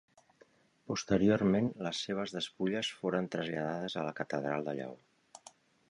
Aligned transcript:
Posteriorment 0.91 1.67
les 1.87 2.01
seves 2.07 2.35
despulles 2.37 2.91
foren 3.03 3.31
traslladades 3.37 4.01
a 4.03 4.07
la 4.09 4.19
catedral 4.23 4.71
de 4.71 4.77
Lleó. 4.81 4.99